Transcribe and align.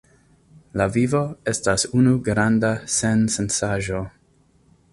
La 0.79 0.85
vivo 0.95 1.19
estas 1.51 1.85
unu 1.99 2.13
granda 2.29 2.73
sensencaĵo. 2.95 4.05